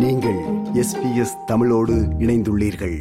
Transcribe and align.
நீங்கள் 0.00 0.38
எஸ்பிஎஸ் 0.82 1.44
தமிழோடு 1.46 1.92
இணைந்துள்ளீர்கள். 1.92 3.00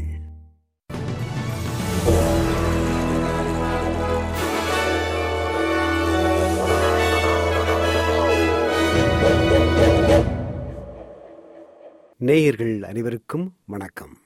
நேயர்கள் 12.18 12.84
அனைவருக்கும் 12.84 13.56
வணக்கம். 13.66 14.18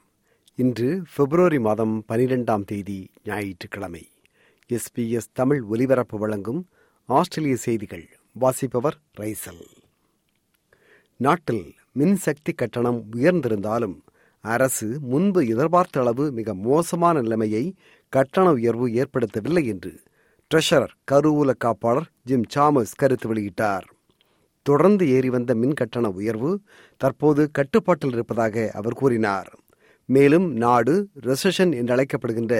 இன்று 0.55 1.03
பிப்ரவரி 1.15 1.59
மாதம் 1.59 2.03
பனிரெண்டாம் 2.07 2.65
தேதி 2.65 3.11
ஞாயிற்றுக்கிழமை. 3.23 4.07
எஸ்பிஎஸ் 4.69 5.31
தமிழ் 5.33 5.61
ஒலிபரப்பு 5.61 6.17
வழங்கும் 6.17 6.69
ஆஸ்திரேலிய 7.05 7.55
செய்திகள் 7.55 8.09
வாசிப்பவர் 8.33 8.97
ரைசல். 9.19 9.82
நாட்டில் 11.25 11.65
மின்சக்தி 11.99 12.51
கட்டணம் 12.55 12.99
உயர்ந்திருந்தாலும் 13.15 13.95
அரசு 14.43 14.87
முன்பு 15.11 15.41
எதிர்பார்த்த 15.53 16.01
அளவு 16.01 16.23
மிக 16.37 16.53
மோசமான 16.67 17.21
நிலைமையை 17.21 17.63
கட்டண 18.13 18.45
உயர்வு 18.57 18.85
ஏற்படுத்தவில்லை 19.01 19.63
என்று 19.73 19.91
ட்ரெஷரர் 20.51 20.93
கருவூல 21.11 21.51
காப்பாளர் 21.65 22.07
ஜிம் 22.29 22.47
சாமஸ் 22.55 22.97
கருத்து 23.01 23.27
வெளியிட்டார். 23.33 23.85
தொடர்ந்து 24.65 25.05
ஏறி 25.15 25.29
வந்த 25.35 25.51
மின் 25.61 25.77
கட்டண 25.79 26.09
உயர்வு 26.19 26.51
தற்போது 27.01 27.43
கட்டுப்பாட்டில் 27.57 28.13
இருப்பதாக 28.15 28.65
அவர் 28.79 28.99
கூறினார். 29.01 29.49
மேலும் 30.09 30.47
நாடு 30.63 30.95
ரெசஷன் 31.29 31.73
என்றழைக்கப்படுகின்ற 31.81 32.55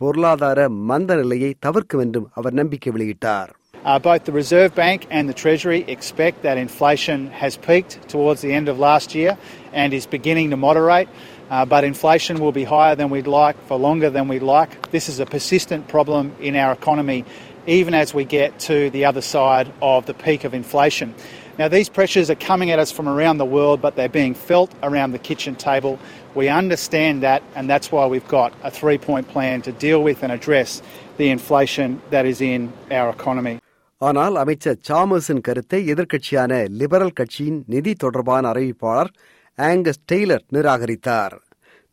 பொருளாதார 0.00 0.60
மந்த 0.90 1.14
நிலையை 1.14 1.50
தவிர்க்கும் 1.58 2.02
என்றும் 2.04 2.30
அவர் 2.38 2.58
நம்பிக்கை 2.60 2.92
வெளியிட்டார். 2.92 3.52
Uh, 3.84 3.98
both 3.98 4.24
the 4.24 4.32
Reserve 4.32 4.74
Bank 4.76 5.08
and 5.10 5.28
the 5.28 5.34
Treasury 5.34 5.80
expect 5.88 6.42
that 6.42 6.56
inflation 6.56 7.28
has 7.30 7.56
peaked 7.56 8.08
towards 8.08 8.40
the 8.40 8.52
end 8.52 8.68
of 8.68 8.78
last 8.78 9.14
year 9.14 9.36
and 9.72 9.92
is 9.92 10.06
beginning 10.06 10.50
to 10.50 10.56
moderate. 10.56 11.08
Uh, 11.50 11.64
but 11.64 11.82
inflation 11.82 12.38
will 12.38 12.52
be 12.52 12.62
higher 12.64 12.94
than 12.94 13.10
we'd 13.10 13.26
like 13.26 13.60
for 13.66 13.76
longer 13.76 14.08
than 14.08 14.28
we'd 14.28 14.42
like. 14.42 14.90
This 14.92 15.08
is 15.08 15.18
a 15.18 15.26
persistent 15.26 15.88
problem 15.88 16.34
in 16.40 16.54
our 16.54 16.72
economy, 16.72 17.24
even 17.66 17.92
as 17.92 18.14
we 18.14 18.24
get 18.24 18.58
to 18.60 18.88
the 18.90 19.04
other 19.04 19.20
side 19.20 19.72
of 19.82 20.06
the 20.06 20.14
peak 20.14 20.44
of 20.44 20.54
inflation. 20.54 21.14
Now, 21.58 21.68
these 21.68 21.88
pressures 21.88 22.30
are 22.30 22.36
coming 22.36 22.70
at 22.70 22.78
us 22.78 22.90
from 22.90 23.08
around 23.08 23.38
the 23.38 23.44
world, 23.44 23.82
but 23.82 23.96
they're 23.96 24.08
being 24.08 24.34
felt 24.34 24.72
around 24.82 25.10
the 25.10 25.18
kitchen 25.18 25.54
table. 25.54 25.98
We 26.34 26.48
understand 26.48 27.24
that, 27.24 27.42
and 27.54 27.68
that's 27.68 27.92
why 27.92 28.06
we've 28.06 28.26
got 28.28 28.54
a 28.62 28.70
three 28.70 28.96
point 28.96 29.28
plan 29.28 29.60
to 29.62 29.72
deal 29.72 30.02
with 30.02 30.22
and 30.22 30.32
address 30.32 30.80
the 31.18 31.28
inflation 31.28 32.00
that 32.10 32.24
is 32.24 32.40
in 32.40 32.72
our 32.90 33.10
economy. 33.10 33.61
ஆனால் 34.02 34.36
அமைச்சர் 34.36 34.78
சாமர்ஸின் 34.88 35.40
கருத்தை 35.40 35.80
எதிர்க்கட்சியான 35.92 36.52
liberal 36.70 37.12
கட்சியின் 37.12 37.64
நிதி 37.66 37.92
தொடர்பான 37.94 38.50
அறிவிப்பாளர் 38.52 39.10
Angus 39.58 40.02
Taylor 40.12 40.44
நிராகரித்தார் 40.50 41.34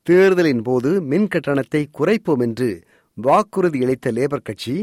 தேர்தலின் 0.07 0.61
போது 0.61 1.01
மின் 1.01 1.27
கட்டணத்தை 1.27 1.89
குறைப்போம் 1.99 2.39
என்று 2.39 2.69
வாக்குறுதி 3.17 3.79
அளித்த 3.83 4.11
லேபர் 4.11 4.41
கட்சி 4.41 4.75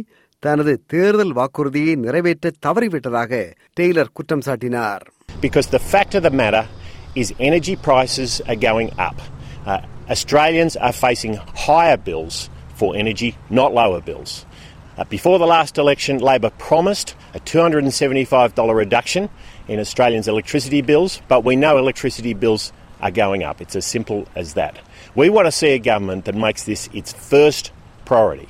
தனது 0.43 0.81
தேர்தல் 0.87 1.33
வாக்குறுதியை 1.33 1.95
நிறைவேற்ற 1.97 2.53
தவறிவிட்டதாக 2.67 3.33
டெய்லர் 3.81 4.13
குற்றம் 4.13 4.47
சாட்டினார் 4.47 5.05
because 5.41 5.67
the 5.69 5.79
fact 5.93 6.15
of 6.15 6.23
the 6.23 6.31
matter 6.33 6.65
is 7.15 7.35
energy 7.41 7.77
prices 7.79 8.41
are 8.47 8.57
going 8.59 8.91
up. 8.99 9.19
Uh, 9.67 9.81
Australians 10.09 10.77
are 10.79 10.93
facing 10.95 11.35
higher 11.57 11.97
bills 11.99 12.37
for 12.75 12.97
energy, 12.97 13.31
not 13.51 13.73
lower 13.73 14.01
bills. 14.01 14.46
Uh, 14.98 15.06
before 15.06 15.40
the 15.40 15.48
last 15.48 15.78
election, 15.78 16.20
Labor 16.20 16.52
promised 16.58 17.16
a 17.34 17.40
$275 17.40 18.76
reduction 18.76 19.30
in 19.68 19.80
Australians' 19.80 20.28
electricity 20.28 20.82
bills, 20.82 21.22
but 21.28 21.44
we 21.44 21.56
know 21.56 21.78
electricity 21.78 22.34
bills 22.34 22.74
are 23.02 23.12
going 23.12 23.44
up. 23.44 23.62
It's 23.62 23.76
as 23.76 23.86
simple 23.86 24.28
as 24.36 24.54
that. 24.56 24.78
We 25.16 25.30
want 25.30 25.48
to 25.48 25.52
see 25.52 25.70
a 25.70 25.80
government 25.80 26.26
that 26.26 26.36
makes 26.36 26.64
this 26.66 26.90
its 26.94 27.14
first 27.14 27.72
priority. 28.06 28.48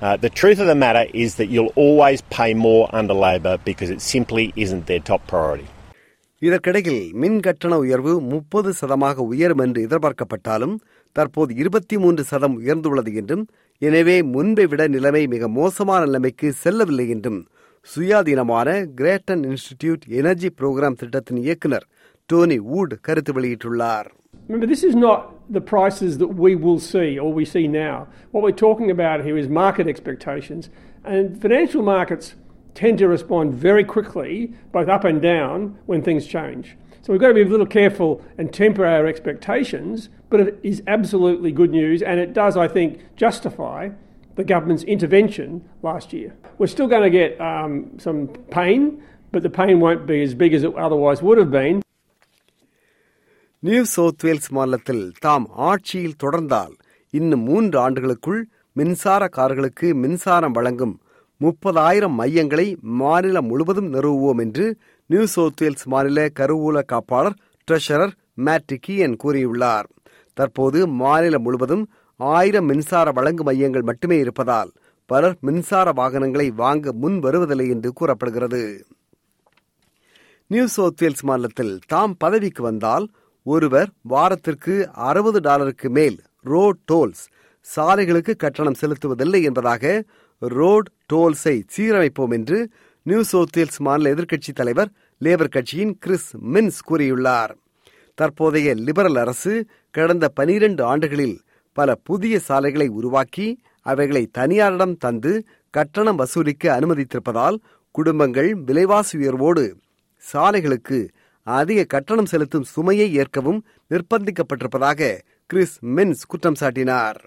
Uh, 0.00 0.16
the 0.16 0.30
truth 0.30 0.60
of 0.60 0.66
the 0.66 0.74
matter 0.74 1.06
is 1.12 1.34
that 1.34 1.46
you'll 1.46 1.74
always 1.76 2.22
pay 2.22 2.54
more 2.54 2.88
under 2.94 3.12
Labor 3.12 3.58
because 3.64 3.90
it 3.90 4.00
simply 4.00 4.52
isn't 4.56 4.86
their 4.86 5.00
top 5.00 5.26
priority. 5.26 5.68
இதற்கிடையில் 6.42 7.12
மின் 7.12 7.40
கட்டண 7.40 7.78
உயர்வு 7.78 8.20
முப்பது 8.20 8.72
சதமாக 8.72 9.22
உயரும் 9.22 9.58
என்று 9.58 9.80
எதிர்பார்க்கப்பட்டாலும் 9.86 10.76
தற்போது 11.12 11.54
இருபத்தி 11.54 11.96
மூன்று 11.98 12.24
சதம் 12.24 12.54
உயர்ந்துள்ளது 12.60 13.14
என்றும் 13.14 13.44
எனவே 13.82 14.16
முன்பை 14.34 14.64
விட 14.72 14.82
நிலைமை 14.94 15.22
மிக 15.34 15.48
மோசமான 15.58 16.00
நிலைமைக்கு 16.06 16.48
செல்லவில்லை 16.62 17.06
என்றும் 17.14 17.40
சுயாதீனமான 17.88 18.68
கிரேட்டன் 18.98 19.44
இன்ஸ்டிடியூட் 19.50 20.02
எனர்ஜி 20.20 20.50
புரோகிராம் 20.58 20.98
திட்டத்தின் 21.02 21.40
இயக்குனர் 21.46 21.86
டோனி 22.28 22.58
வூட் 22.70 22.96
கருத்து 23.08 23.34
வெளியிட்டுள்ளார் 23.38 24.10
Remember, 24.48 24.66
this 24.66 24.82
is 24.82 24.96
not 24.98 25.18
the 25.50 25.60
prices 25.62 26.18
that 26.18 26.32
we 26.36 26.52
will 26.56 26.80
see 26.82 27.18
or 27.18 27.32
we 27.32 27.44
see 27.46 27.66
now. 27.68 27.96
What 28.32 28.42
we're 28.44 28.60
talking 28.60 28.90
about 28.90 29.24
here 29.26 29.36
is 29.36 29.48
market 29.58 29.86
expectations, 29.86 30.62
and 31.06 31.40
financial 31.40 31.82
markets 31.88 32.26
tend 32.76 32.98
to 32.98 33.08
respond 33.08 33.54
very 33.66 33.84
quickly, 33.86 34.32
both 34.72 34.88
up 34.88 35.04
and 35.04 35.20
down, 35.24 35.56
when 35.86 36.02
things 36.02 36.26
change. 36.28 36.64
So 37.04 37.06
we've 37.08 37.20
got 37.20 37.28
to 37.28 37.34
be 37.34 37.42
a 37.42 37.52
little 37.54 37.72
careful 37.74 38.10
and 38.38 38.46
temper 38.54 38.84
our 38.86 39.06
expectations, 39.06 39.96
but 40.30 40.38
it 40.40 40.50
is 40.62 40.78
absolutely 40.88 41.52
good 41.52 41.72
news, 41.72 41.98
and 42.02 42.16
it 42.20 42.32
does, 42.34 42.56
I 42.56 42.68
think, 42.68 42.90
justify 43.16 43.80
the 44.36 44.44
government's 44.44 44.84
intervention 44.86 45.48
last 45.82 46.12
year. 46.12 46.30
We're 46.58 46.72
still 46.76 46.86
going 46.86 47.02
to 47.02 47.14
get 47.16 47.30
um, 47.42 47.72
some 47.98 48.20
pain, 48.50 48.80
but 49.32 49.42
the 49.42 49.54
pain 49.60 49.80
won't 49.80 50.06
be 50.06 50.22
as 50.22 50.34
big 50.34 50.52
as 50.54 50.62
it 50.62 50.74
otherwise 50.86 51.22
would 51.22 51.38
have 51.38 51.52
been. 51.52 51.78
New 53.62 53.82
South 53.94 54.22
Wales 54.24 54.50
மாநிலத்தில் 54.50 55.02
தாம் 55.18 55.46
ஆட்சியில் 55.68 56.20
தொடர்ந்தால் 56.22 56.74
இன்னும் 57.14 57.42
மூன்று 57.42 57.76
ஆண்டுகளுக்குள் 57.78 58.40
மின்சார 58.76 59.28
கார்களுக்கு 59.36 59.88
மின்சாரம் 59.94 60.52
வழங்கும் 60.52 60.94
முப்பதாயிரம் 61.40 62.16
மையங்களை 62.20 62.66
மாநிலம் 63.00 63.46
முழுவதும் 63.46 63.90
நிறுவுவோம் 63.94 64.40
என்று 64.40 64.66
நியூ 65.09 65.25
சவுத் 65.25 65.61
வேல்ஸ் 65.61 65.87
மாநில 65.87 66.19
கருவூல 66.39 66.77
காப்பாளர் 66.91 67.35
ட்ரெஷரர் 67.67 68.13
மேட்ரிகியன் 68.45 69.15
கூறியுள்ளார். 69.23 69.87
தற்போது 70.33 70.87
மாநிலம் 71.01 71.41
முழுவதும் 71.41 71.83
ஆயிரம் 72.19 72.65
மின்சார 72.65 73.11
வழங்கு 73.11 73.43
மையங்கள் 73.43 73.81
மட்டுமே 73.81 74.17
இருப்பதால் 74.17 74.71
பலர் 75.05 75.37
மின்சார 75.41 75.91
வாகனங்களை 75.91 76.47
வாங்க 76.51 76.93
முன் 76.93 77.19
வருவதில்லை 77.19 77.69
என்று 77.69 77.93
கூறப்படுகிறது. 77.93 78.61
நியூ 80.47 80.65
சவுத் 80.67 81.01
வேல்ஸ் 81.01 81.23
மாநிலத்தில் 81.23 81.79
தாம் 81.87 82.15
பதவிக்கு 82.17 82.63
வந்தால் 82.63 83.07
ஒருவர் 83.45 83.89
வாரத்திற்கு 84.01 84.75
அறுபது 85.09 85.39
டாலருக்கு 85.39 85.89
மேல் 85.89 86.17
ரோட் 86.41 86.81
டோல்ஸ் 86.91 87.23
சாலைகளுக்கு 87.75 88.35
கட்டணம் 88.35 88.79
செலுத்துவதில்லை 88.81 89.43
என்பதாக 89.43 90.03
ரோட் 90.39 90.89
டோல்ஸை 91.13 91.55
சீரமைப்போம் 91.75 92.29
என்று 92.29 92.57
நியூ 93.07 93.23
சவுத் 93.23 93.57
வேல்ஸ் 93.57 93.79
மாநில 93.79 94.13
எதிர்க்கட்சி 94.13 94.51
தலைவர் 94.53 94.89
லேபர் 95.23 95.49
கட்சியின் 95.49 95.97
கிறிஸ் 95.99 96.37
மின்ஸ் 96.37 96.79
கூறியுள்ளார். 96.89 97.51
தற்போதைய 98.13 98.73
லிபரல் 98.73 99.15
அரசு 99.15 99.67
கடந்த 99.91 100.27
பனிரெண்டு 100.29 100.83
ஆண்டுகளில் 100.83 101.35
பல 101.73 101.95
புதிய 101.95 102.39
சாலைகளை 102.39 102.87
உருவாக்கி 102.87 103.61
அவைகளை 103.81 104.29
தனியாரிடம் 104.37 104.97
தந்து 104.97 105.45
கட்டணம் 105.69 106.15
வசூலிக்க 106.15 106.79
அனுமதித்திருப்பதால் 106.79 107.57
குடும்பங்கள் 107.91 108.55
விலைவாசி 108.55 109.17
உயர்வோடு 109.17 109.65
சாலைகளுக்கு 110.33 110.99
அதிக 111.43 111.83
கட்டணம் 111.83 112.25
செலுத்தும் 112.25 112.63
சுமையை 112.63 113.13
ஏற்கவும் 113.13 113.65
நிர்பந்திக்கப்பட்டிருப்பதாக 113.89 115.19
கிறிஸ் 115.45 115.77
மின்ஸ் 115.97 116.25
குற்றம் 116.27 116.59
சாட்டினார். 116.59 117.19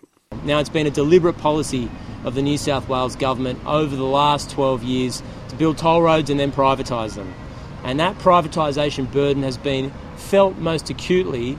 Now, 0.46 0.58
it's 0.62 0.72
been 0.72 0.86
a 0.86 0.96
deliberate 1.02 1.38
policy 1.42 1.84
of 2.24 2.32
the 2.36 2.42
New 2.42 2.58
South 2.66 2.86
Wales 2.88 3.16
government 3.26 3.58
over 3.76 3.94
the 4.04 4.10
last 4.18 4.46
12 4.56 4.82
years 4.94 5.16
to 5.49 5.55
build 5.55 5.77
toll 5.77 6.01
roads 6.01 6.29
and 6.29 6.39
then 6.39 6.51
privatise 6.51 7.15
them. 7.15 7.33
And 7.83 7.99
that 7.99 8.17
privatisation 8.19 9.11
burden 9.11 9.43
has 9.43 9.57
been 9.57 9.91
felt 10.15 10.57
most 10.57 10.89
acutely, 10.89 11.57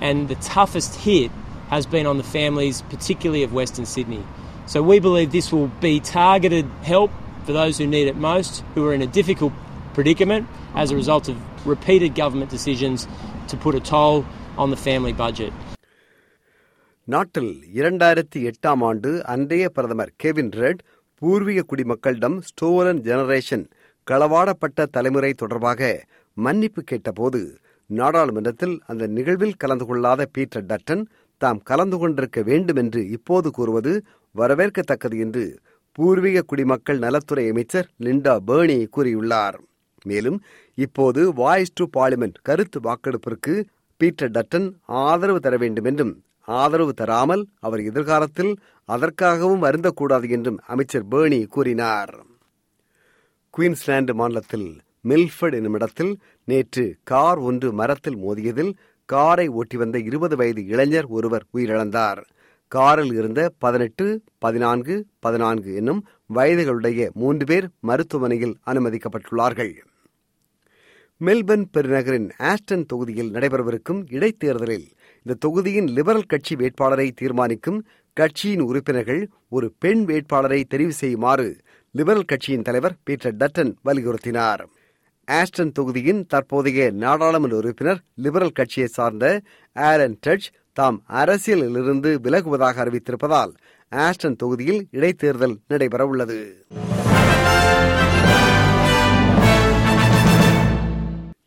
and 0.00 0.28
the 0.28 0.34
toughest 0.36 0.92
hit 0.96 1.30
has 1.68 1.86
been 1.86 2.06
on 2.06 2.16
the 2.18 2.24
families, 2.24 2.82
particularly 2.94 3.42
of 3.42 3.52
Western 3.52 3.86
Sydney. 3.86 4.24
So, 4.66 4.82
we 4.82 4.98
believe 4.98 5.30
this 5.30 5.52
will 5.52 5.70
be 5.80 6.00
targeted 6.00 6.66
help 6.82 7.10
for 7.44 7.52
those 7.52 7.78
who 7.78 7.86
need 7.86 8.08
it 8.08 8.16
most, 8.16 8.64
who 8.74 8.86
are 8.86 8.94
in 8.94 9.02
a 9.02 9.06
difficult 9.06 9.52
predicament 9.92 10.46
as 10.74 10.90
a 10.90 10.96
result 10.96 11.28
of 11.28 11.36
repeated 11.66 12.14
government 12.14 12.50
decisions 12.50 13.06
to 13.48 13.56
put 13.56 13.74
a 13.74 13.80
toll 13.80 14.24
on 14.56 14.70
the 14.70 14.80
family 14.88 15.14
budget. 15.24 15.52
நாட்டில் 17.14 17.50
இரண்டாயிரத்தி 17.78 18.38
எட்டாம் 18.50 18.82
ஆண்டு 18.88 19.10
அன்றைய 19.32 19.64
பிரதமர் 19.76 20.12
Kevin 20.22 20.52
red 20.60 20.80
பூர்வீக 21.21 21.63
குடிமக்களிடம் 21.63 22.37
stolon 22.49 23.01
generation 23.01 23.65
களவாடப்பட்ட 24.07 24.85
தலைமுறை 24.91 25.33
தொடர்பாக 25.33 25.81
மன்னிப்பு 26.37 26.81
கேட்டபோது 26.83 27.41
நாடாளுமன்றத்தில் 27.89 28.75
அந்த 28.85 29.07
நிகழ்வில் 29.07 29.57
கலந்து 29.57 29.85
கொள்ளாத 29.85 30.27
பீட்டர் 30.31 30.65
டட்டன் 30.65 31.03
தாம் 31.37 31.61
கலந்து 31.63 31.97
கொண்டிருக்க 31.97 32.41
வேண்டும் 32.41 32.75
என்று 32.75 33.01
இப்போது 33.09 33.51
கூறுவது 33.51 33.91
வரவேற்கத்தக்கது 34.35 35.17
என்று 35.19 35.43
பூர்வீக 35.91 36.41
குடிமக்கள் 36.41 36.99
நலத்துறை 36.99 37.45
அமைச்சர் 37.49 37.87
லிண்டா 38.03 38.33
பேர்னி 38.47 38.77
கூறியுள்ளார். 38.95 39.57
மேலும் 40.05 40.37
இப்போது 40.77 41.21
வாய்ஸ் 41.33 41.73
டு 41.73 41.85
பார்லிமெண்ட் 41.97 42.37
கருத்து 42.41 42.79
வாக்கெடுப்பிற்கு 42.79 43.53
பீட்டர் 43.97 44.31
டட்டன் 44.31 44.67
ஆதரவு 44.85 45.39
தர 45.39 45.57
வேண்டும் 45.57 45.85
என்றும் 45.85 46.13
ஆதரவு 46.57 46.93
தராமல் 46.93 47.43
அவர் 47.59 47.81
எதிர்காலத்தில் 47.83 48.51
அதற்காகவும் 48.89 49.63
வருந்தக்கூடாது 49.63 50.27
என்றும் 50.29 50.59
அமைச்சர் 50.67 51.07
பேர்னி 51.11 51.39
கூறினார். 51.45 52.13
குயின்ஸ்லாந்து 53.53 54.13
மாநிலத்தில் 54.13 54.69
மில்ஃபர்ட் 55.07 55.57
என்னும் 55.59 55.73
இடத்தில் 55.73 56.13
நேற்று 56.45 56.85
கார் 57.03 57.37
ஒன்று 57.37 57.69
மரத்தில் 57.73 58.17
மோதியதில் 58.17 58.71
காரை 59.09 59.47
ஓட்டி 59.47 59.77
வந்த 59.77 59.97
இருபது 59.99 60.35
வயது 60.35 60.61
இளைஞர் 60.65 61.07
ஒருவர் 61.07 61.45
உயிரிழந்தார். 61.53 62.21
காரில் 62.71 63.13
இருந்த 63.13 63.41
பதினெட்டு 63.57 64.05
பதினான்கு 64.37 64.95
பதினான்கு 65.19 65.69
என்னும் 65.75 66.01
வயதுகளுடைய 66.33 67.07
மூன்று 67.13 67.45
பேர் 67.45 67.67
மருத்துவமனையில் 67.79 68.57
அனுமதிக்கப்பட்டுள்ளார்கள். 68.65 69.73
மெல்பர்ன் 71.21 71.65
பெருநகரின் 71.73 72.27
ஆஸ்டன் 72.39 72.85
தொகுதியில் 72.85 73.31
நடைபெறவிருக்கும் 73.33 74.01
இடைத்தேர்தலில் 74.09 74.87
இந்த 75.25 75.37
தொகுதியின் 75.39 75.87
லிபரல் 75.87 76.27
கட்சி 76.27 76.55
வேட்பாளரை 76.55 77.11
தீர்மானிக்கும் 77.11 77.79
கட்சியின் 78.13 78.61
உறுப்பினர்கள் 78.61 79.29
ஒரு 79.49 79.73
பெண் 79.79 80.03
வேட்பாளரை 80.05 80.59
தெரிவு 80.73 80.93
செய்யுமாறு 81.01 81.47
லிபரல் 81.95 82.25
கட்சியின் 82.25 82.61
தலைவர் 82.61 82.95
பீட்டர் 83.03 83.35
டட்டன் 83.35 83.71
வலியுறுத்தினார். 83.85 84.63
ஆஸ்டன் 85.27 85.71
தொகுதியின் 85.71 86.21
தற்போதைய 86.27 86.91
நாடாளுமன்ற 86.91 87.57
உறுப்பினர் 87.57 87.99
லிபரல் 88.15 88.51
கட்சியை 88.51 88.87
சார்ந்த 88.87 89.41
ஆரன் 89.75 90.17
டச் 90.27 90.47
தாம் 90.73 91.03
அரசியலிலிருந்து 91.21 92.11
விலகுவதாக 92.25 92.81
அறிவித்திருப்பதால் 92.85 93.53
ஆஸ்டன் 93.91 94.35
தொகுதியில் 94.35 94.87
இடைத்தேர்தல் 94.91 95.55
நடைபெறவுள்ளது. 95.69 96.39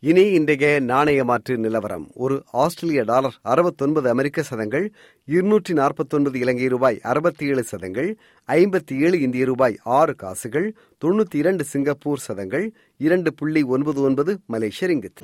இனி 0.03 0.21
இன்றைய 0.29 0.79
நாணய 0.79 1.23
மாற்று 1.23 1.57
நிலவரம். 1.57 2.09
ஒரு 2.13 2.43
ஆஸ்திரேலிய 2.51 3.03
டாலர் 3.03 3.35
அறுபத்தொன்பது 3.43 4.09
அமெரிக்க 4.09 4.43
சதங்கள் 4.43 4.85
இருநூற்றி 5.27 5.73
நாற்பத்தொன்பது 5.73 6.39
இலங்கை 6.39 6.67
ரூபாய் 6.67 6.99
அறுபத்தி 7.01 7.45
ஏழு 7.45 7.63
சதங்கள் 7.63 8.09
ஐம்பத்தி 8.49 8.97
ஏழு 8.99 9.19
இந்திய 9.19 9.45
ரூபாய் 9.45 9.77
ஆறு 9.83 10.15
காசுகள் 10.15 10.67
தொண்ணூற்றி 11.01 11.35
இரண்டு 11.35 11.63
சிங்கப்பூர் 11.63 12.19
சதங்கள் 12.19 12.73
இரண்டு 12.97 13.33
புள்ளி 13.33 13.63
ஒன்பது 13.63 14.01
ஒன்பது 14.01 14.39
மலேசிய 14.45 14.89
ரிங்கித் 14.89 15.23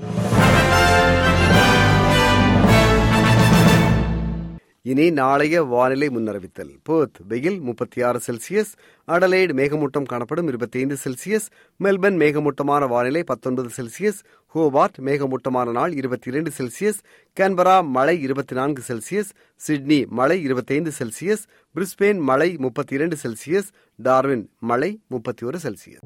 இனி 4.92 5.06
நாளைய 5.12 5.56
வானிலை 5.72 6.08
முன்னறிவித்தல். 6.10 6.72
போத் 6.88 7.18
வெயில் 7.28 7.58
முப்பத்தி 7.60 8.00
ஆறு 8.02 8.20
செல்சியஸ் 8.28 8.72
அடலைடு 9.08 9.54
மேகமூட்டம் 9.60 10.08
காணப்படும் 10.12 10.48
இருபத்தி 10.48 10.80
ஐந்து 10.80 10.98
செல்சியஸ் 11.04 11.48
மெல்பர்ன் 11.84 12.18
மேகமூட்டமான 12.22 12.88
வானிலை 12.88 13.24
பத்தொன்பது 13.24 13.70
செல்சியஸ் 13.78 14.20
ஹோபார்ட் 14.56 14.98
மேகமூட்டமான 15.08 15.72
நாள் 15.72 15.94
இருபத்தி 15.94 16.30
இரண்டு 16.32 16.52
செல்சியஸ் 16.58 17.00
கேன்பரா 17.38 17.76
மழை 17.88 18.16
இருபத்தி 18.22 18.56
நான்கு 18.56 18.84
செல்சியஸ் 18.88 19.32
சிட்னி 19.68 20.00
மழை 20.20 20.42
இருபத்தைந்து 20.42 20.94
செல்சியஸ் 21.00 21.44
பிரிஸ்பெயின் 21.76 22.22
மழை 22.32 22.50
முப்பத்தி 22.58 22.94
இரண்டு 22.94 23.18
செல்சியஸ் 23.24 23.70
டார்வின் 24.00 24.46
மழை 24.60 24.92
முப்பத்தி 25.08 25.46
ஒரு 25.46 25.60
செல்சியஸ். 25.64 26.06